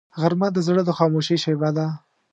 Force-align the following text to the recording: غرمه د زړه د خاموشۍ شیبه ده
غرمه 0.21 0.47
د 0.53 0.57
زړه 0.67 0.81
د 0.85 0.89
خاموشۍ 0.97 1.37
شیبه 1.43 1.69
ده 1.77 1.87